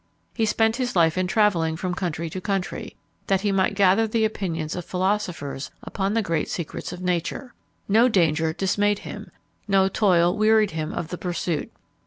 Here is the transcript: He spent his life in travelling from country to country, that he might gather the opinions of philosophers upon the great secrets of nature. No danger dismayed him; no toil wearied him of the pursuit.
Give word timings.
He 0.33 0.47
spent 0.47 0.77
his 0.77 0.95
life 0.95 1.15
in 1.15 1.27
travelling 1.27 1.75
from 1.77 1.93
country 1.93 2.27
to 2.31 2.41
country, 2.41 2.95
that 3.27 3.41
he 3.41 3.51
might 3.51 3.75
gather 3.75 4.07
the 4.07 4.25
opinions 4.25 4.75
of 4.75 4.83
philosophers 4.83 5.69
upon 5.83 6.15
the 6.15 6.23
great 6.23 6.49
secrets 6.49 6.91
of 6.91 7.01
nature. 7.03 7.53
No 7.87 8.07
danger 8.09 8.51
dismayed 8.51 9.01
him; 9.05 9.29
no 9.67 9.87
toil 9.87 10.35
wearied 10.35 10.71
him 10.71 10.91
of 10.91 11.09
the 11.09 11.19
pursuit. 11.19 11.71